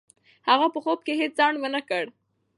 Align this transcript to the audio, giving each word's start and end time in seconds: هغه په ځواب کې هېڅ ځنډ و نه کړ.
هغه 0.49 0.67
په 0.73 0.79
ځواب 0.83 0.99
کې 1.05 1.13
هېڅ 1.21 1.31
ځنډ 1.39 1.55
و 1.59 1.65
نه 1.75 1.81
کړ. 1.89 2.05